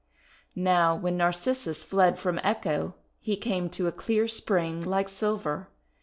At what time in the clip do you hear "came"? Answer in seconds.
3.37-3.69